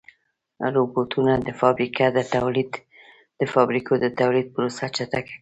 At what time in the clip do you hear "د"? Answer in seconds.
3.39-3.43, 4.03-4.05